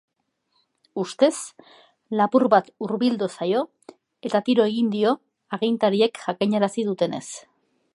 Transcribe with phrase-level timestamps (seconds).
[1.01, 1.33] Ustez
[2.21, 3.63] lapur bat hurbildu zaio
[4.31, 5.17] eta tiro egin dio,
[5.59, 7.25] agintariek jakinarazi dutenez.